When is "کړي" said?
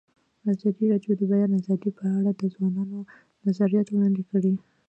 4.29-4.53